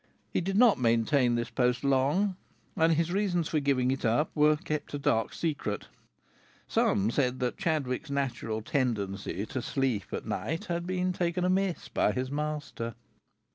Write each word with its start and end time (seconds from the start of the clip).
He 0.33 0.41
did 0.41 0.57
not 0.57 0.79
maintain 0.79 1.35
this 1.35 1.51
post 1.51 1.83
long, 1.83 2.35
and 2.75 2.93
his 2.93 3.11
reasons 3.11 3.47
for 3.49 3.59
giving 3.59 3.91
it 3.91 4.03
up 4.03 4.31
were 4.33 4.55
kept 4.57 4.95
a 4.95 4.97
dark 4.97 5.31
secret. 5.31 5.89
Some 6.67 7.11
said 7.11 7.39
that 7.41 7.59
Chadwick's 7.59 8.09
natural 8.09 8.63
tendency 8.63 9.45
to 9.45 9.61
sleep 9.61 10.05
at 10.11 10.25
night 10.25 10.65
had 10.65 10.87
been 10.87 11.13
taken 11.13 11.45
amiss 11.45 11.87
by 11.87 12.13
his 12.13 12.31
master. 12.31 12.95